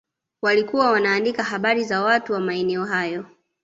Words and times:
Walikuwa 0.41 0.91
wanaandika 0.91 1.43
habari 1.43 1.83
za 1.83 2.01
watu 2.01 2.33
wa 2.33 2.39
maeneo 2.39 2.85
hayo 2.85 3.25